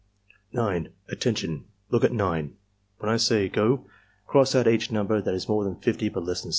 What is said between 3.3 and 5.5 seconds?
'go' cross oui each number that is